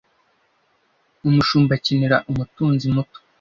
Umushumba 1.27 1.71
akenera 1.77 2.17
umutunzi 2.31 2.85
muto 2.95 3.17